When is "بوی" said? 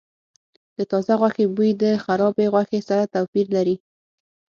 1.55-1.71